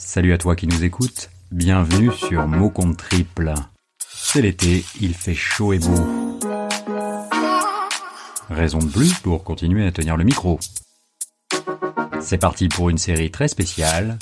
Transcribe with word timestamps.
Salut 0.00 0.32
à 0.32 0.38
toi 0.38 0.54
qui 0.54 0.68
nous 0.68 0.84
écoutes, 0.84 1.28
bienvenue 1.50 2.12
sur 2.12 2.46
Mot 2.46 2.70
Compte 2.70 2.98
Triple. 2.98 3.52
C'est 3.98 4.40
l'été, 4.40 4.84
il 5.00 5.12
fait 5.12 5.34
chaud 5.34 5.72
et 5.72 5.80
beau. 5.80 6.38
Raison 8.48 8.78
de 8.78 8.86
plus 8.86 9.18
pour 9.18 9.42
continuer 9.42 9.84
à 9.84 9.90
tenir 9.90 10.16
le 10.16 10.22
micro. 10.22 10.60
C'est 12.20 12.38
parti 12.38 12.68
pour 12.68 12.90
une 12.90 12.96
série 12.96 13.32
très 13.32 13.48
spéciale 13.48 14.18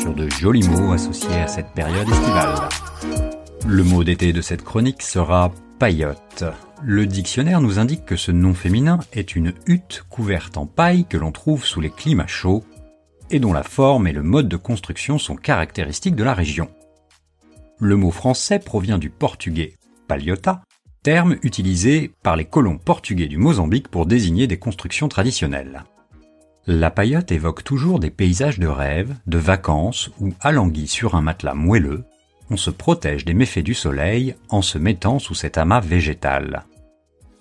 sur 0.00 0.14
de 0.14 0.28
jolis 0.30 0.68
mots 0.68 0.92
associés 0.92 1.40
à 1.40 1.48
cette 1.48 1.72
période 1.72 2.08
estivale. 2.08 2.68
Le 3.66 3.82
mot 3.82 4.04
d'été 4.04 4.32
de 4.32 4.40
cette 4.40 4.62
chronique 4.62 5.02
sera 5.02 5.50
paillote. 5.80 6.44
Le 6.84 7.06
dictionnaire 7.06 7.60
nous 7.60 7.80
indique 7.80 8.04
que 8.04 8.14
ce 8.14 8.30
nom 8.30 8.54
féminin 8.54 9.00
est 9.12 9.34
une 9.34 9.52
hutte 9.66 10.04
couverte 10.08 10.56
en 10.56 10.66
paille 10.66 11.06
que 11.06 11.16
l'on 11.16 11.32
trouve 11.32 11.64
sous 11.64 11.80
les 11.80 11.90
climats 11.90 12.28
chauds 12.28 12.64
et 13.30 13.40
dont 13.40 13.52
la 13.52 13.62
forme 13.62 14.06
et 14.06 14.12
le 14.12 14.22
mode 14.22 14.48
de 14.48 14.56
construction 14.56 15.18
sont 15.18 15.36
caractéristiques 15.36 16.16
de 16.16 16.24
la 16.24 16.34
région. 16.34 16.68
Le 17.78 17.96
mot 17.96 18.10
français 18.10 18.58
provient 18.58 18.98
du 18.98 19.10
portugais 19.10 19.74
palhota, 20.08 20.62
terme 21.02 21.36
utilisé 21.42 22.10
par 22.22 22.34
les 22.36 22.44
colons 22.44 22.78
portugais 22.78 23.28
du 23.28 23.36
Mozambique 23.36 23.88
pour 23.88 24.06
désigner 24.06 24.46
des 24.46 24.58
constructions 24.58 25.08
traditionnelles. 25.08 25.84
La 26.66 26.90
paillote 26.90 27.32
évoque 27.32 27.64
toujours 27.64 27.98
des 27.98 28.10
paysages 28.10 28.58
de 28.58 28.66
rêve, 28.66 29.14
de 29.26 29.38
vacances 29.38 30.10
où, 30.20 30.34
alanguis 30.40 30.88
sur 30.88 31.14
un 31.14 31.22
matelas 31.22 31.54
moelleux, 31.54 32.04
on 32.50 32.56
se 32.56 32.70
protège 32.70 33.24
des 33.24 33.34
méfaits 33.34 33.62
du 33.62 33.74
soleil 33.74 34.34
en 34.48 34.62
se 34.62 34.78
mettant 34.78 35.18
sous 35.18 35.34
cet 35.34 35.58
amas 35.58 35.80
végétal. 35.80 36.64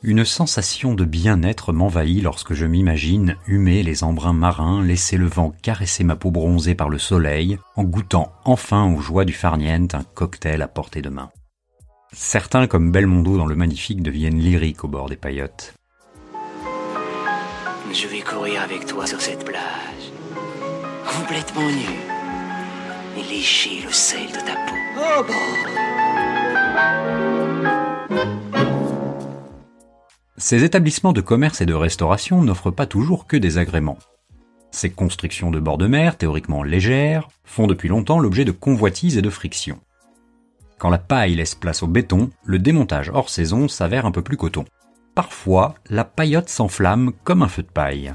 Une 0.04 0.26
sensation 0.26 0.94
de 0.94 1.06
bien-être 1.06 1.74
m'envahit 1.74 2.22
lorsque 2.22 2.54
je 2.54 2.68
m'imagine 2.68 3.36
humer 3.48 3.82
les 3.82 4.04
embruns 4.04 4.32
marins, 4.32 4.84
laisser 4.84 5.18
le 5.18 5.26
vent 5.26 5.52
caresser 5.64 6.04
ma 6.04 6.16
peau 6.16 6.30
bronzée 6.30 6.76
par 6.76 6.90
le 6.90 7.00
soleil, 7.00 7.58
en 7.76 7.84
goûtant 7.84 8.32
enfin 8.46 8.86
aux 8.94 9.00
joies 9.00 9.26
du 9.26 9.34
farniente 9.34 9.96
un 9.96 10.04
cocktail 10.14 10.62
à 10.62 10.68
portée 10.68 11.02
de 11.02 11.10
main. 11.10 11.30
Certains, 12.14 12.68
comme 12.68 12.92
Belmondo 12.92 13.38
dans 13.38 13.48
Le 13.48 13.56
Magnifique, 13.56 14.04
deviennent 14.04 14.40
lyriques 14.40 14.84
au 14.84 14.88
bord 14.88 15.10
des 15.10 15.16
paillotes. 15.16 15.74
Je 17.92 18.08
vais 18.08 18.22
courir 18.22 18.62
avec 18.62 18.86
toi 18.86 19.08
sur 19.08 19.20
cette 19.20 19.44
plage, 19.44 20.12
complètement 21.18 21.68
nu, 21.68 21.98
et 23.18 23.24
lécher 23.34 23.82
le 23.84 23.92
sel 23.92 24.28
de 24.28 24.40
ta 24.46 24.54
peau. 24.68 24.76
Ces 30.50 30.64
établissements 30.64 31.12
de 31.12 31.20
commerce 31.20 31.60
et 31.60 31.66
de 31.66 31.74
restauration 31.74 32.42
n'offrent 32.42 32.72
pas 32.72 32.86
toujours 32.86 33.28
que 33.28 33.36
des 33.36 33.58
agréments. 33.58 33.98
Ces 34.72 34.90
constructions 34.90 35.52
de 35.52 35.60
bord 35.60 35.78
de 35.78 35.88
mer, 35.88 36.18
théoriquement 36.18 36.64
légères, 36.64 37.28
font 37.44 37.68
depuis 37.68 37.90
longtemps 37.90 38.18
l'objet 38.18 38.46
de 38.46 38.54
convoitises 38.54 39.18
et 39.18 39.22
de 39.22 39.30
frictions. 39.30 39.82
Quand 40.78 40.90
la 40.90 41.00
paille 41.00 41.36
laisse 41.36 41.54
place 41.54 41.84
au 41.84 41.88
béton, 41.88 42.30
le 42.46 42.60
démontage 42.60 43.12
hors 43.14 43.28
saison 43.28 43.68
s'avère 43.68 44.06
un 44.06 44.12
peu 44.12 44.22
plus 44.22 44.38
coton. 44.38 44.64
Parfois, 45.16 45.76
la 45.90 46.06
paillote 46.06 46.48
s'enflamme 46.48 47.12
comme 47.26 47.44
un 47.44 47.50
feu 47.50 47.64
de 47.64 47.68
paille. 47.68 48.14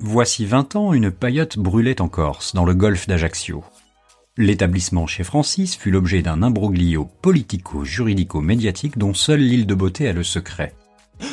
Voici 0.00 0.46
20 0.46 0.74
ans, 0.76 0.94
une 0.94 1.10
paillote 1.10 1.58
brûlait 1.58 2.00
en 2.00 2.08
Corse, 2.08 2.54
dans 2.54 2.64
le 2.64 2.72
golfe 2.72 3.08
d'Ajaccio. 3.08 3.62
L'établissement 4.38 5.06
chez 5.06 5.22
Francis 5.22 5.76
fut 5.76 5.90
l'objet 5.90 6.22
d'un 6.22 6.42
imbroglio 6.42 7.10
politico-juridico-médiatique 7.20 8.96
dont 8.96 9.12
seule 9.12 9.40
l'île 9.40 9.66
de 9.66 9.74
Beauté 9.74 10.08
a 10.08 10.14
le 10.14 10.22
secret. 10.22 10.72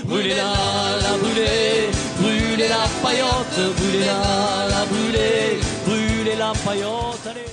Brûlez-la, 0.06 0.54
la 1.02 1.18
brûlez, 1.18 1.90
brûlez 2.20 2.68
la 2.68 2.88
paillote, 3.02 3.76
brûlez-la, 3.78 4.68
la 4.70 4.86
brûlez, 4.86 5.60
brûlez 5.86 6.36
la 6.38 6.54
paillote, 6.66 7.28
allez. 7.30 7.46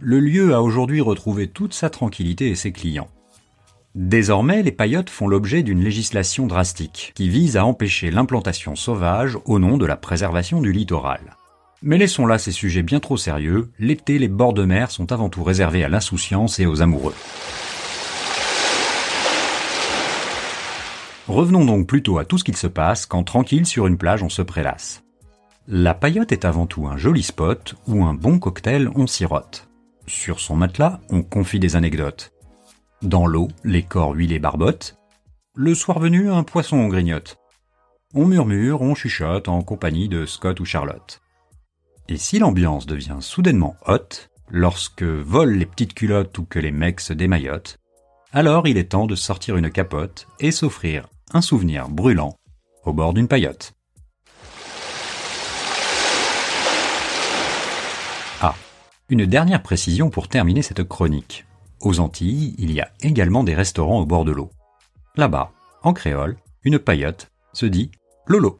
Le 0.00 0.20
lieu 0.20 0.54
a 0.54 0.62
aujourd'hui 0.62 1.00
retrouvé 1.00 1.48
toute 1.48 1.72
sa 1.72 1.90
tranquillité 1.90 2.50
et 2.50 2.56
ses 2.56 2.72
clients. 2.72 3.08
Désormais, 3.94 4.62
les 4.64 4.72
paillotes 4.72 5.08
font 5.08 5.28
l'objet 5.28 5.62
d'une 5.62 5.84
législation 5.84 6.48
drastique 6.48 7.12
qui 7.14 7.28
vise 7.28 7.56
à 7.56 7.64
empêcher 7.64 8.10
l'implantation 8.10 8.74
sauvage 8.74 9.38
au 9.44 9.60
nom 9.60 9.76
de 9.76 9.86
la 9.86 9.96
préservation 9.96 10.60
du 10.60 10.72
littoral. 10.72 11.36
Mais 11.80 11.96
laissons 11.96 12.26
là 12.26 12.38
ces 12.38 12.50
sujets 12.50 12.82
bien 12.82 12.98
trop 12.98 13.16
sérieux, 13.16 13.70
l'été 13.78 14.18
les 14.18 14.26
bords 14.26 14.54
de 14.54 14.64
mer 14.64 14.90
sont 14.90 15.12
avant 15.12 15.28
tout 15.28 15.44
réservés 15.44 15.84
à 15.84 15.88
l'insouciance 15.88 16.58
et 16.58 16.66
aux 16.66 16.82
amoureux. 16.82 17.14
Revenons 21.28 21.64
donc 21.64 21.86
plutôt 21.86 22.18
à 22.18 22.26
tout 22.26 22.36
ce 22.36 22.44
qu'il 22.44 22.56
se 22.56 22.66
passe 22.66 23.06
quand 23.06 23.24
tranquille 23.24 23.64
sur 23.64 23.86
une 23.86 23.96
plage 23.96 24.22
on 24.22 24.28
se 24.28 24.42
prélasse. 24.42 25.04
La 25.66 25.94
paillote 25.94 26.32
est 26.32 26.44
avant 26.44 26.66
tout 26.66 26.86
un 26.86 26.98
joli 26.98 27.22
spot 27.22 27.76
où 27.86 28.04
un 28.04 28.12
bon 28.12 28.38
cocktail 28.38 28.90
on 28.94 29.06
sirote. 29.06 29.70
Sur 30.06 30.38
son 30.38 30.54
matelas, 30.54 31.00
on 31.08 31.22
confie 31.22 31.58
des 31.58 31.76
anecdotes. 31.76 32.30
Dans 33.00 33.26
l'eau, 33.26 33.48
les 33.64 33.82
corps 33.82 34.12
huilés 34.12 34.38
barbotent. 34.38 34.98
Le 35.54 35.74
soir 35.74 35.98
venu, 35.98 36.30
un 36.30 36.42
poisson 36.42 36.76
on 36.76 36.88
grignote. 36.88 37.38
On 38.12 38.26
murmure, 38.26 38.82
on 38.82 38.94
chuchote 38.94 39.48
en 39.48 39.62
compagnie 39.62 40.10
de 40.10 40.26
Scott 40.26 40.60
ou 40.60 40.66
Charlotte. 40.66 41.22
Et 42.08 42.18
si 42.18 42.38
l'ambiance 42.38 42.84
devient 42.84 43.16
soudainement 43.20 43.76
haute, 43.86 44.28
lorsque 44.50 45.02
volent 45.02 45.56
les 45.56 45.64
petites 45.64 45.94
culottes 45.94 46.36
ou 46.36 46.44
que 46.44 46.58
les 46.58 46.70
mecs 46.70 47.00
se 47.00 47.14
démaillotent, 47.14 47.78
alors 48.32 48.68
il 48.68 48.76
est 48.76 48.90
temps 48.90 49.06
de 49.06 49.14
sortir 49.14 49.56
une 49.56 49.70
capote 49.70 50.26
et 50.38 50.50
s'offrir 50.50 51.08
un 51.32 51.40
souvenir 51.40 51.88
brûlant 51.88 52.36
au 52.84 52.92
bord 52.92 53.14
d'une 53.14 53.28
paillote. 53.28 53.74
Ah, 58.40 58.54
une 59.08 59.26
dernière 59.26 59.62
précision 59.62 60.10
pour 60.10 60.28
terminer 60.28 60.62
cette 60.62 60.84
chronique. 60.84 61.46
Aux 61.80 62.00
Antilles, 62.00 62.54
il 62.58 62.72
y 62.72 62.80
a 62.80 62.90
également 63.00 63.44
des 63.44 63.54
restaurants 63.54 64.00
au 64.00 64.06
bord 64.06 64.24
de 64.24 64.32
l'eau. 64.32 64.50
Là-bas, 65.16 65.52
en 65.82 65.92
créole, 65.92 66.36
une 66.62 66.78
paillote 66.78 67.30
se 67.52 67.66
dit 67.66 67.90
Lolo. 68.26 68.58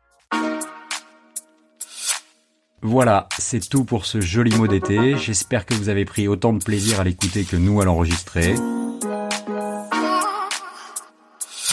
Voilà, 2.82 3.28
c'est 3.38 3.66
tout 3.66 3.84
pour 3.84 4.04
ce 4.04 4.20
joli 4.20 4.54
mot 4.54 4.66
d'été. 4.66 5.16
J'espère 5.16 5.64
que 5.64 5.72
vous 5.72 5.88
avez 5.88 6.04
pris 6.04 6.28
autant 6.28 6.52
de 6.52 6.62
plaisir 6.62 7.00
à 7.00 7.04
l'écouter 7.04 7.44
que 7.44 7.56
nous 7.56 7.80
à 7.80 7.86
l'enregistrer. 7.86 8.54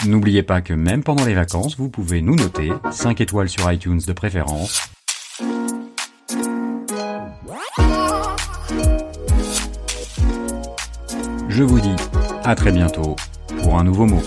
N'oubliez 0.07 0.41
pas 0.41 0.62
que 0.62 0.73
même 0.73 1.03
pendant 1.03 1.25
les 1.25 1.35
vacances, 1.35 1.78
vous 1.78 1.89
pouvez 1.89 2.22
nous 2.22 2.35
noter, 2.35 2.72
5 2.91 3.22
étoiles 3.22 3.50
sur 3.50 3.72
iTunes 3.72 4.01
de 4.06 4.13
préférence. 4.13 4.89
Je 11.50 11.63
vous 11.63 11.79
dis 11.79 11.95
à 12.44 12.56
très 12.56 12.72
bientôt 12.72 13.16
pour 13.61 13.78
un 13.78 13.84
nouveau 13.84 14.07
mot. 14.07 14.23